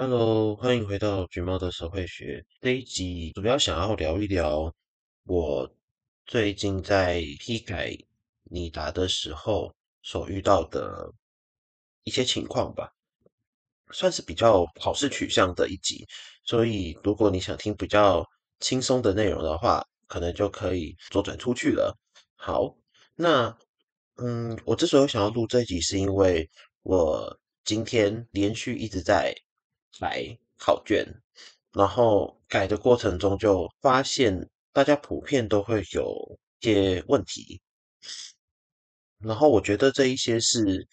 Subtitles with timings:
[0.00, 2.46] Hello，欢迎回到橘猫的社会学。
[2.60, 4.72] 这一集主要想要聊一聊
[5.24, 5.68] 我
[6.24, 7.98] 最近在批改
[8.44, 11.12] 你答的时候所遇到的
[12.04, 12.88] 一些情况吧，
[13.90, 16.06] 算是比较考试取向的一集。
[16.44, 18.24] 所以如果你想听比较
[18.60, 21.92] 轻松的内容的话，可能就可以左转出去了。
[22.36, 22.72] 好，
[23.16, 23.58] 那
[24.18, 26.48] 嗯，我之所以想要录这一集，是因为
[26.82, 29.34] 我今天连续一直在
[30.00, 31.06] 来考卷，
[31.72, 37.60] 然后改的过程中就发现大家普遍都会有一些问题，
[39.18, 40.86] 然后我觉得这一些是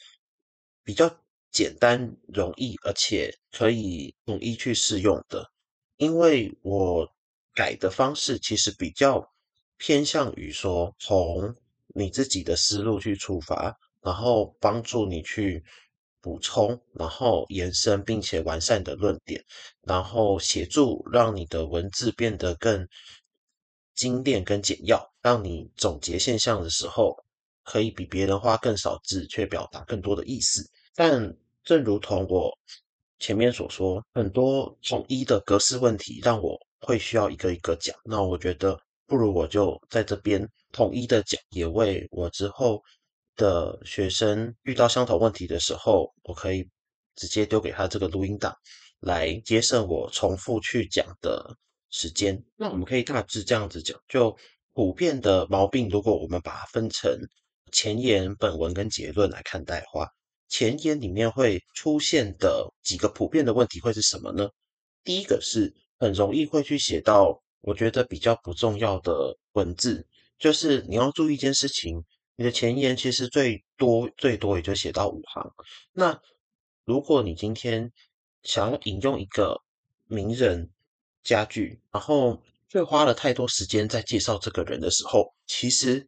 [0.84, 1.10] 比较
[1.52, 5.50] 简单、容易，而且可以统一去适用的，
[5.98, 7.10] 因为我。
[7.58, 9.26] 改的方式其实比较
[9.78, 11.56] 偏向于说，从
[11.96, 15.64] 你自己的思路去出发，然后帮助你去
[16.26, 19.40] 补充，然后延伸并且完善的论点，
[19.84, 22.88] 然后协助让你的文字变得更
[23.94, 27.16] 精炼、跟简要，让你总结现象的时候
[27.64, 30.68] 可以比别人花更少字却表达更多的意思。
[30.96, 32.52] 但正如同我
[33.20, 36.60] 前面所说，很多统一的格式问题让我。
[36.82, 42.80] 会需要一个一个讲，那我觉得不如我就在这边统一的讲，也为我之后
[43.36, 46.68] 的学生遇到相同问题的时候，我可以
[47.16, 48.56] 直接丢给他这个录音档，
[49.00, 51.56] 来节省我重复去讲的
[51.90, 52.42] 时间。
[52.56, 54.36] 那我们可以大致这样子讲，就
[54.74, 57.18] 普遍的毛病，如果我们把它分成
[57.72, 60.08] 前言、本文跟结论来看待的话，
[60.50, 64.50] 前言里面会出现的几个普遍的问题会是什么呢？
[65.04, 65.74] 第一个是。
[65.98, 70.06] 很容易会去写到我觉得比较不重要的文字，
[70.38, 72.04] 就是你要注意一件事情，
[72.36, 75.54] 你的前言其实最多最多也就写到五行。
[75.94, 76.20] 那
[76.84, 77.92] 如果你今天
[78.44, 79.62] 想要引用一个
[80.08, 80.70] 名人
[81.24, 86.08] 佳句，然后却花了太多时间在介绍这个人的时候，其实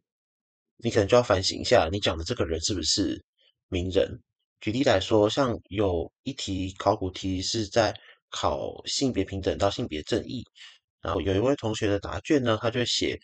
[0.76, 3.24] 你可能就要反省一下，你讲的这个人是不是
[3.68, 4.20] 名人？
[4.60, 7.94] 举例来说，像有一题考古题是在。
[8.30, 10.44] 考性别平等到性别正义，
[11.00, 13.18] 然后有一位同学的答卷呢，他就写，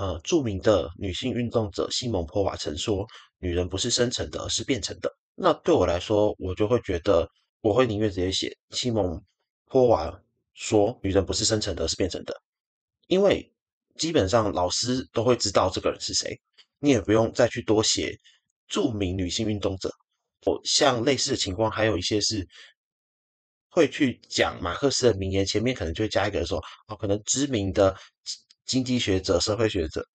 [0.00, 3.06] 呃，著名的女性运动者西蒙波娃曾说
[3.36, 7.28] ：“女人不是生成的，而是变成的。”那对我来说，我就会觉得，
[7.60, 9.22] 我会宁愿直接写西蒙
[9.66, 10.18] 波娃
[10.54, 12.34] 说：“女人不是生成的，而是变成的。”
[13.08, 13.52] 因为
[13.98, 16.40] 基本上老师都会知道这个人是谁，
[16.78, 18.18] 你也不用再去多写
[18.68, 19.92] 著名女性运动者。
[20.46, 22.48] 我像类似的情况，还有一些是。
[23.72, 27.96] 会去讲马克思的名言，前面可能就会加一个说，哦，可能知名的
[28.70, 30.06] 经济学者、社会学者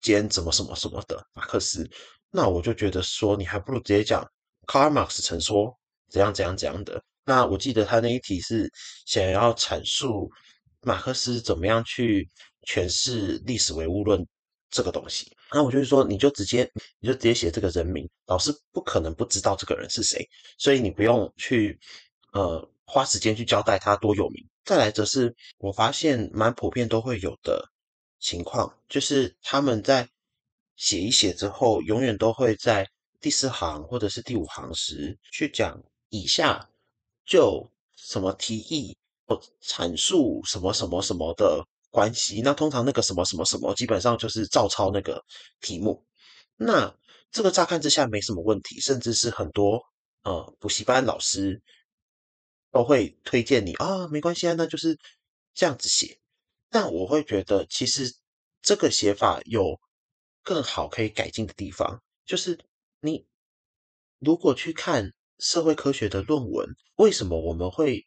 [0.00, 1.84] 兼怎么什么什么的马克思，
[2.30, 4.24] 那我就觉得说，你还不如直接讲
[4.68, 5.76] 卡尔马克思曾说
[6.08, 7.02] 怎样怎样怎样的。
[7.24, 8.70] 那我记得他那一题是
[9.06, 10.30] 想要阐述
[10.82, 12.28] 马克思怎么样去
[12.68, 14.24] 诠释历史唯物论
[14.70, 16.70] 这个东西，那我就是说，你就直接
[17.00, 20.24] 你就直接写这个人名，老师不可能不知道这个人是谁，
[20.58, 21.76] 所以你不用去
[22.34, 22.70] 呃。
[22.92, 24.44] 花时间去交代他多有名。
[24.64, 27.64] 再来则是我发现蛮普遍都会有的
[28.20, 30.08] 情况，就是他们在
[30.76, 32.88] 写一写之后，永远都会在
[33.20, 36.68] 第四行或者是第五行时去讲以下
[37.24, 42.40] 就什么提议或阐述什么什么什么的关系。
[42.42, 45.24] 那通常那个什么什么什么基本上就是照抄那个
[45.60, 46.04] 题目。
[46.56, 46.94] 那
[47.32, 49.82] 这个乍看之下没什么问题，甚至是很多
[50.22, 51.60] 呃补习班老师。
[52.72, 54.96] 都会推荐你啊，没关系啊，那就是
[55.54, 56.19] 这样子写。
[56.70, 58.14] 但我会觉得，其实
[58.62, 59.78] 这个写法有
[60.42, 62.00] 更好可以改进的地方。
[62.24, 62.58] 就是
[63.00, 63.26] 你
[64.20, 68.06] 如果去看社会科学的论文，为什么我们会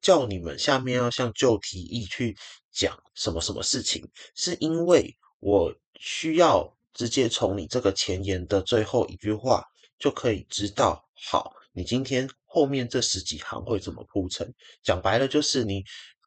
[0.00, 2.36] 叫你们下面要像就题意去
[2.70, 4.06] 讲什么什么事情？
[4.34, 9.64] 是因为我需要直接从你这个前言的最后一句话
[9.98, 12.28] 就可以知道，好，你今天。
[12.46, 14.54] 后面这十几行会怎么铺陈？
[14.80, 15.82] 讲白了就是你，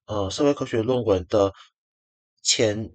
[0.07, 1.53] 呃，社会科学论文的
[2.41, 2.89] 前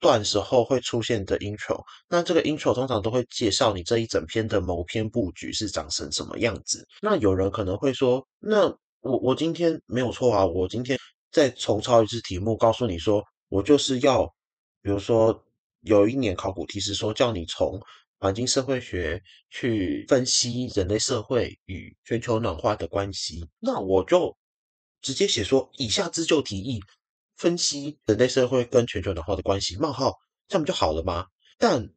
[0.00, 6.86] 段时候会出现的 intro，那这个 intro 通常都会介绍你这一整篇的谋篇布局是长成什么样子。
[7.02, 8.66] 那有人可能会说，那
[9.00, 10.98] 我我今天没有错啊，我今天
[11.30, 14.24] 再重抄一次题目，告诉你说，我就是要，
[14.80, 15.44] 比如说
[15.82, 17.80] 有一年考古题是说叫你从。
[18.20, 24.34] 环境社会学去分析人类社会与全球暖化的关系，那我就
[25.04, 26.80] 直接写说，以下之就提议
[27.36, 30.14] 分析人类社会跟全球暖化的关系，冒号，
[30.48, 31.26] 这样不就好了吗？
[31.58, 31.90] 但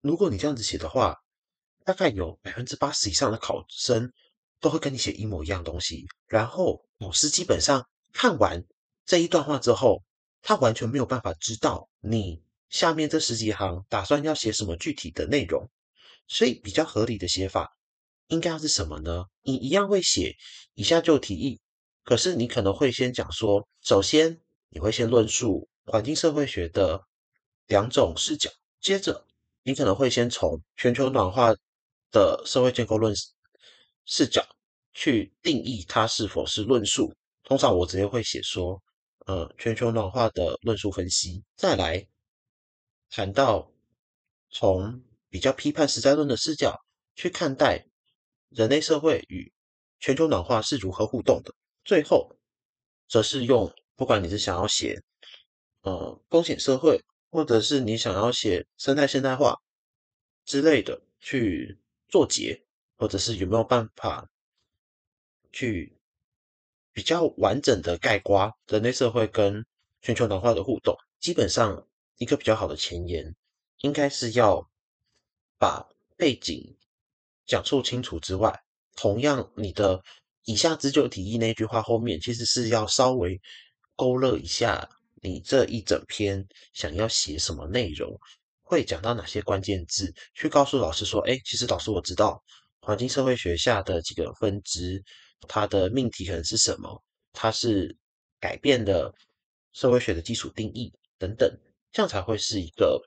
[0.00, 1.16] 如果你这样子写的话，
[1.84, 4.12] 大概有百分之八十以上的考生
[4.60, 8.64] 都会跟你写一模一样东西，然后老师基本上看完
[9.04, 10.04] 这一段话之后，
[10.40, 15.68] 他完全没有办法知道你下面这十几行打算要写什么具体的内容，
[16.28, 17.76] 所以比较合理的写法
[18.28, 19.24] 应该要是什么呢？
[19.42, 20.36] 你一样会写
[20.74, 21.60] 以下就提议，
[22.04, 27.02] 可是你可能会先讲说，首先你会先论述环境社会学的
[27.66, 29.26] 两种视角，接着
[29.62, 31.52] 你可能会先从全球暖化
[32.12, 33.12] 的社会建构论
[34.04, 34.46] 视角
[34.92, 37.12] 去定义它是否是论述。
[37.42, 38.80] 通常我直接会写说。
[39.26, 42.06] 呃，全球暖化的论述分析，再来
[43.08, 43.72] 谈到
[44.50, 46.78] 从比较批判实在论的视角
[47.14, 47.86] 去看待
[48.50, 49.50] 人类社会与
[49.98, 51.54] 全球暖化是如何互动的，
[51.84, 52.34] 最后
[53.08, 55.02] 则是用不管你是想要写
[55.82, 57.00] 呃风险社会，
[57.30, 59.56] 或者是你想要写生态现代化
[60.44, 61.78] 之类的去
[62.08, 62.64] 做结，
[62.96, 64.28] 或者是有没有办法
[65.52, 65.96] 去。
[66.96, 69.66] 比较完整的概括人类社会跟
[70.00, 71.88] 全球暖化的互动，基本上
[72.18, 73.34] 一个比较好的前言，
[73.78, 74.64] 应该是要
[75.58, 75.84] 把
[76.16, 76.76] 背景
[77.46, 78.62] 讲述清楚之外，
[78.94, 80.00] 同样你的
[80.44, 83.40] 以下之就题意那句话后面，其实是要稍微
[83.96, 84.88] 勾勒一下
[85.22, 88.18] 你这一整篇想要写什么内容，
[88.62, 92.42] 会讲到哪些关键字，去告诉老师说，哎，其实老师我知道
[92.80, 95.02] 环境社会学下的几个分支。
[95.46, 97.02] 它的命题可能是什么？
[97.34, 97.94] 它是
[98.40, 99.12] 改变的
[99.74, 101.50] 社会学的基础定义等等，
[101.92, 102.98] 这样才会是一个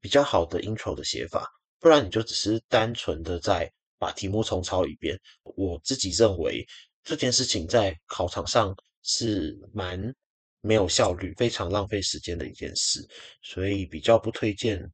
[0.00, 1.50] 比较好的 intro 的写法。
[1.80, 5.18] 不然你就只是单纯的在把题目重抄一遍。
[5.56, 6.66] 我自己认为
[7.02, 10.14] 这件事情在考场上是蛮
[10.60, 13.06] 没有效率、非常浪费时间的一件事，
[13.42, 14.90] 所以比较不推荐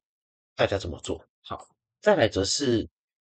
[0.55, 1.25] 大家这么做。
[1.41, 1.65] 好，
[2.01, 2.87] 再来则是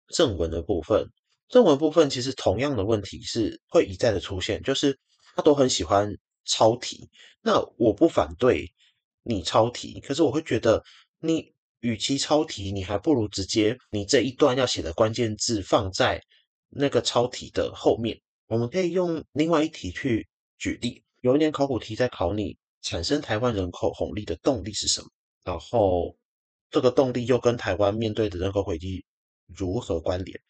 [0.08, 1.04] 正文的部分。
[1.48, 4.98] 正文部分其实同样的问题是会一再的出现，就是
[5.34, 7.08] 他都很喜欢抄题。
[7.40, 8.70] 那我不反对
[9.22, 10.84] 你抄题，可是我会觉得
[11.20, 16.20] 你与其抄题，你还不如直接你这一段要写的关键字放在
[16.69, 18.20] 那个抄题的后面。
[18.46, 20.26] 我们可以用另外一题去
[20.58, 25.08] 举例，有一年考古题在考你产生台湾人口红利的动力是什么，
[25.44, 26.16] 然后
[26.70, 29.04] 这个动力又跟台湾面对的人口危机
[29.46, 30.40] 如何关联？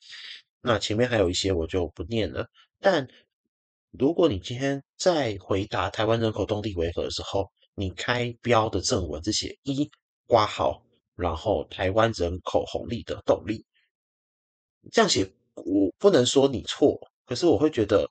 [0.61, 2.47] 那前面还有一些我就不念了，
[2.81, 3.07] 但
[3.91, 9.91] 如果你今天在回答台湾人口动力为何的时候，你开标的正文是写一
[10.27, 10.83] 括号，
[11.19, 13.67] 然后台湾人口红利的动力，
[14.93, 18.09] 这样写我不能说你错，可是我会觉得，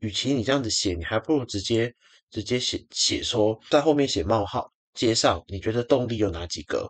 [0.00, 1.90] 与其你这样子写，你还不如直接
[2.30, 6.86] 直接写写说在后面写冒号，接上你觉得动力有哪几个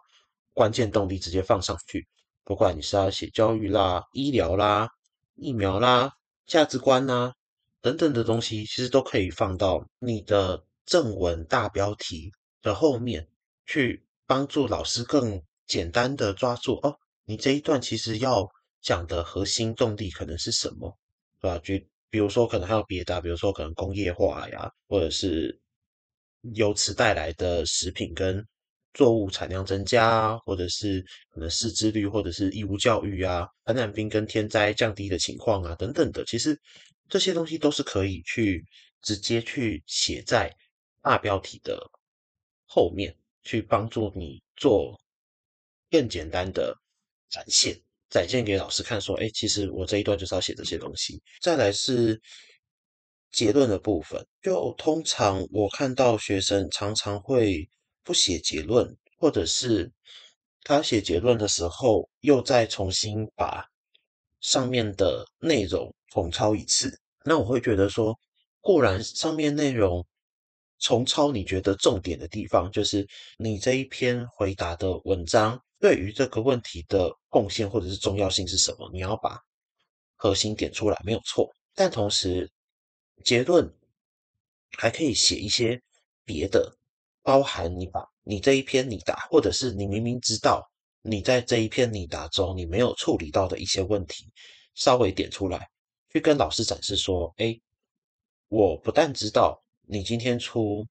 [0.53, 2.05] 关键动力，直接放上去。
[2.43, 4.89] 不管你是要写教育啦、医疗啦、
[5.37, 6.11] 疫苗啦、
[6.45, 7.33] 价值观啦
[7.81, 13.29] 等等的东西，其实都可以放到你的正文大标题的后面，
[13.65, 15.41] 去帮助老师更
[15.73, 16.95] 简单的抓住哦。
[17.25, 18.47] 你这一段其实要
[18.83, 20.99] 讲的核心动力可能是什么，
[21.41, 21.59] 对吧？
[21.65, 21.75] 就
[22.11, 25.59] 比如说可能还有别的，比如说可能工业化呀，或者是
[26.55, 28.47] 由此带来的食品跟。
[28.95, 36.55] 作物产量增加啊，或者是可能识字率，或者是义务教育啊，传染病跟天灾降低的情况啊，等等的，其实
[37.09, 38.63] 这些东西都是可以去
[39.01, 40.55] 直接去写在
[41.01, 41.81] 大标题的
[42.67, 45.01] 后面，去帮助你做
[45.93, 46.77] 更简单的
[47.31, 47.81] 展现，
[48.11, 51.23] 展现给老师看，说，哎，其实我这一段就是要写这些东西。
[51.41, 52.21] 再来是
[53.31, 57.69] 结论的部分，就通常我看到学生常常会。
[58.05, 59.89] 不写结论，或者是
[60.65, 63.65] 他写结论的时候，又再重新把
[64.41, 66.99] 上面的内容重抄一次。
[67.25, 68.19] 那我会觉得说，
[68.61, 70.05] 固然上面内容
[70.81, 73.07] 重抄，你觉得重点的地方，就是
[73.39, 79.43] 你这一篇回答的文章对于这个问题的贡献或者是重要性是什么，你要把
[80.15, 81.53] 核心点出来，没有错。
[81.75, 82.49] 但同时，
[83.25, 83.69] 结论
[84.79, 85.83] 还可以写一些
[86.25, 86.79] 别的。
[87.25, 90.69] 包含你把你这一篇拟答，或者是你明明知道
[91.01, 94.33] 你在这一篇拟答中你没有处理到的一些问题，
[94.75, 95.69] 稍微点出来，
[96.13, 97.61] 去跟老师展示说：哎，
[98.49, 100.87] 我不但知道你今天出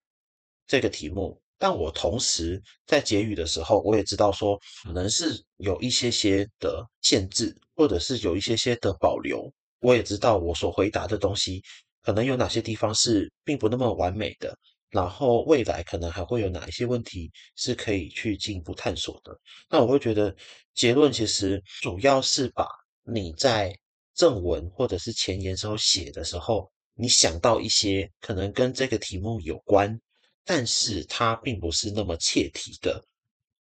[0.67, 9.47] 这个题目，但我同时在结语的时候，我也知道说可能是有一些些的限制，或者是有一些些的保留。
[9.79, 11.61] 我也知道我所回答的东西，
[12.01, 14.57] 可能有哪些地方是并不那么完美的。
[14.89, 19.31] 然后未来可能还会有哪一些问题是可以去进一步探索的？
[19.69, 20.35] 那我会觉得
[20.73, 22.67] 结论其实主要是把
[23.05, 23.71] 你在
[24.15, 30.01] 正文或者是前言时候写的时候，你想到一些可能跟这个题目有关，
[30.43, 33.03] 但是它并不是那么切题的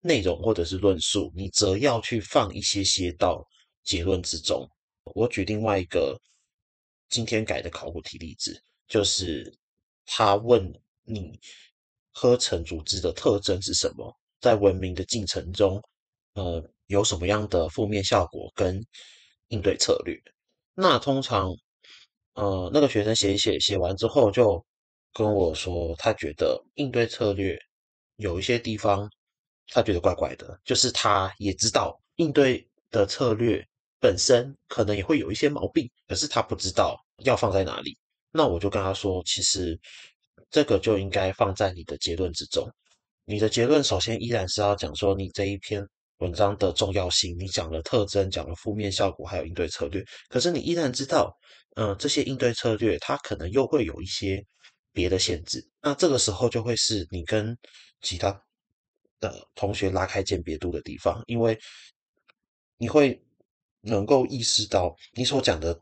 [0.00, 3.46] 内容或者是论述，你则要去放一些些到
[3.82, 4.68] 结论之中。
[5.14, 6.18] 我举另外一个
[7.08, 9.52] 今天改的考古题例子，就是
[10.06, 10.72] 他问
[11.04, 11.38] 你
[12.12, 15.82] 科层组织的特征是什么，在文明的进程中，
[16.34, 18.82] 呃，有什么样的负面效果跟
[19.48, 20.18] 应对策略？
[20.74, 21.54] 那通常，
[22.34, 24.64] 呃，那个学生写一写，写完之后就
[25.14, 27.58] 跟我说，他觉得应对策略
[28.16, 29.08] 有一些地方
[29.68, 33.66] 他觉得怪怪的，就是他也知道应对的策略。
[34.00, 37.96] 本身可能也会有一些毛病，可是他不知道要放在哪里。
[38.30, 39.80] 那我就跟他说，其实
[40.50, 42.70] 这个就应该放在你的结论之中。
[43.24, 45.82] 你的结论首先依然是要讲说你这一篇
[46.18, 50.04] 文章的重要性，你讲了特征，讲了负面效果，还有应对策略。
[50.28, 51.34] 可是你依然知道，
[51.76, 54.44] 嗯、呃，这些应对策略它可能又会有一些
[54.94, 55.62] 别的限制。
[55.82, 57.54] 那这个时候就会是你跟
[58.00, 58.42] 其他
[59.20, 61.58] 的同学拉开鉴别度的地方，因为
[62.78, 63.20] 你会。
[63.86, 65.78] 能够意识到你所讲的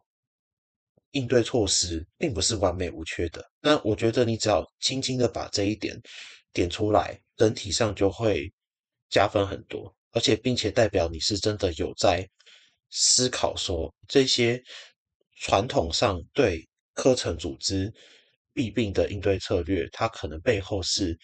[1.13, 5.97] 应对措施并不是完美无缺的，那我觉得你只要轻轻的把这一点
[6.53, 8.53] 点出来，整体上就会
[9.09, 12.29] 加分很多，而且并且代表你是真的有在
[12.91, 14.61] 思考说这些
[15.37, 17.95] 传统上对课程组织
[18.53, 21.19] 弊病的应对策略，它可能背后是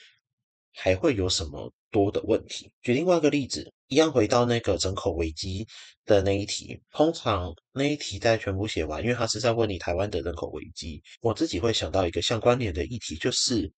[0.75, 2.73] 还会有什么多的问题。
[2.82, 3.73] 举另外一个例子。
[3.90, 5.66] 一样回到那个人口危机
[6.04, 11.02] 的那一题，通常那一题在全部写完，因为他是在问你台湾的人口危机。
[11.23, 13.73] 我自己会想到一个相关联的议题，就是，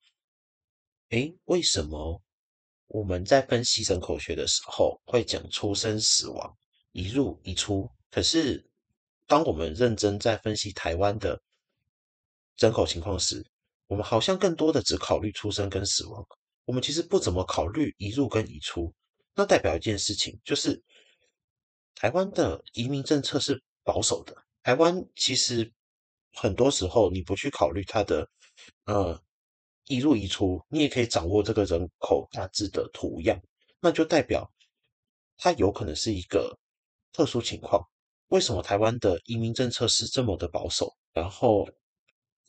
[1.11, 2.21] 诶，为什么
[2.88, 6.57] 我们在分析人口学的时候会讲出生、死亡、
[6.90, 7.88] 移入、移出？
[8.11, 8.69] 可是
[9.28, 11.40] 当我们认真在分析台湾的
[12.61, 13.45] 人口情况时，
[13.87, 16.25] 我们好像更多的只考虑出生跟死亡，
[16.67, 18.93] 我们其实不怎么考虑移入跟移出。
[19.35, 20.81] 那代表一件事情，就是
[21.95, 24.37] 台湾的移民政策是保守的。
[24.62, 25.73] 台湾其实
[26.35, 28.29] 很多时候你不去考虑它的
[28.85, 29.19] 呃
[29.87, 33.40] 移入移出，你也可以掌握这个人口大致的图样，
[33.81, 34.52] 那就代表
[35.38, 36.55] 它有可能是一个
[37.11, 37.83] 特殊情况。
[38.29, 40.95] 为什么台湾的移民政策是这么的保守？
[41.14, 41.67] 然后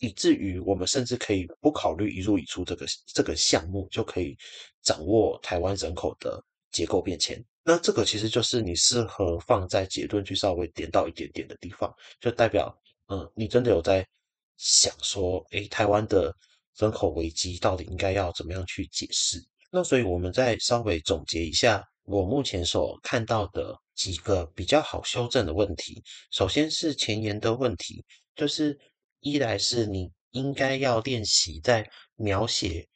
[0.01, 4.37] 以至于我们甚至可以不考虑移入移出这个这个项目，就可以
[4.83, 6.43] 掌握台湾人口的。
[6.71, 12.73] 结构变迁，那这个其实就是你适合放在结论去稍微点到一点点的地方，就代表，
[13.09, 14.07] 嗯，你真的有在
[14.55, 16.33] 想说，诶，台湾的
[16.77, 19.37] 人口危机到底应该要怎么样去解释？
[19.69, 26.01] 那所以我们再稍微总结一下，我目前所看到的几个比较好修正的问题。
[26.31, 28.01] 首先是前言的问题，
[28.33, 28.79] 就是
[29.21, 32.87] 一来是你应该要练习在描写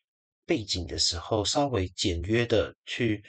[0.46, 3.24] 背景的时候，稍微简约的去。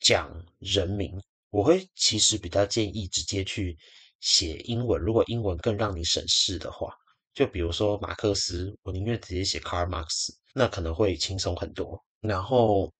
[0.00, 3.74] 讲人名，我会其实比较建议直接去
[4.20, 5.00] 写英文。
[5.00, 6.94] 如果英文更让你省事的话，
[7.32, 12.04] 就比如说马克思，我宁愿直接写 Karl Marx，那可能会轻松很多。
[12.20, 12.92] 然后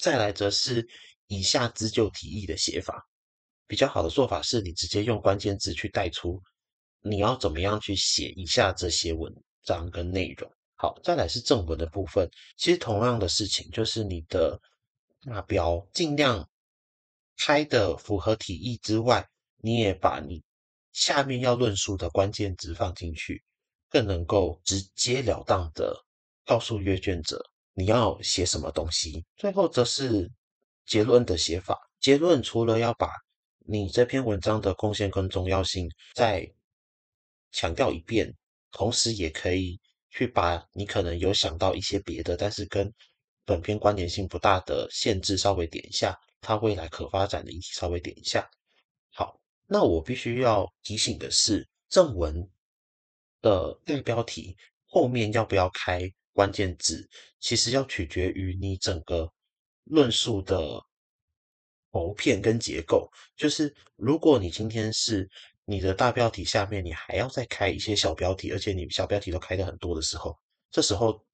[0.00, 0.84] 再来则是
[1.28, 3.06] 以下自救提议的写法，
[3.68, 6.42] 比较好的做法是你直接用关键字去带出
[7.02, 10.50] 你要怎么样去写以下这些文章跟内容。
[10.74, 14.60] 好，再来是正文的部分，其实同样的事情就是你的。
[15.22, 16.48] 大标尽量
[17.36, 19.22] 开的符合题意之外，
[19.58, 20.42] 你也把你
[20.92, 23.44] 下面要论述的关键词放进去，
[23.90, 25.94] 更能够直截了当的
[26.46, 29.22] 告诉阅卷者你要写什么东西。
[29.36, 30.26] 最后则是
[30.86, 33.10] 结论的写法，结论除了要把
[33.58, 36.50] 你这篇文章的贡献跟重要性在
[37.52, 38.34] 强调一遍，
[38.72, 39.78] 同时也可以
[40.10, 42.92] 去把你可能有想到一些别的，但是跟
[43.44, 48.48] 本篇关联性不大的限制稍微点一下，它未来可发展的议题稍微点一下。
[49.12, 52.48] 好，那我必须要提醒的是，正文
[53.40, 57.08] 的大标题后面要不要开关键字，
[57.40, 59.32] 其实要取决于你整个
[59.84, 60.80] 论述的
[61.90, 63.10] 谋篇跟结构。
[63.36, 65.28] 就是如果你今天是
[65.64, 70.36] 你的大标题下面你还要再开一些小标题，而且你小标题都开的很多的时候，
[70.70, 71.24] 这时候。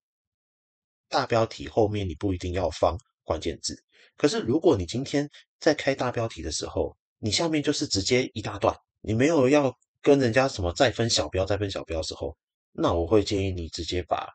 [1.08, 3.80] 大标题后面你不一定要放关键字，
[4.16, 5.30] 可是如果你今天
[5.60, 12.36] 在开大标题的时候，你下面就是直接一大段，你没有要跟人家什么再分小标、再分小标的时候，
[12.72, 14.28] 那我会建议你直接把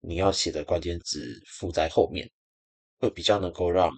[0.00, 2.30] 你要写的关键字附在后面，
[3.00, 3.90] 会比较能够让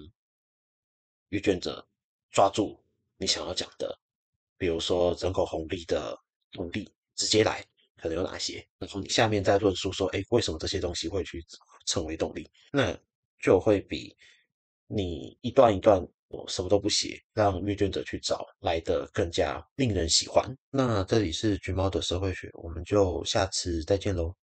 [1.28, 1.86] 阅卷者
[2.30, 2.82] 抓住
[3.18, 3.98] 你想要讲的
[4.56, 6.18] 比如说人口红利的
[6.52, 7.64] 动力直接来，
[7.96, 8.66] 可能有哪些？
[8.78, 11.44] 然后你下面再论述说，哎，为什么这些东西会去
[11.87, 12.50] 成为动力？
[12.73, 12.96] 那
[13.40, 14.16] 就会比
[14.87, 20.44] 你一段一段我什么都不写，让阅卷者去找来的更加令人喜欢。
[20.70, 24.34] 那这里是橘猫的社会学，我们就下次再见喽。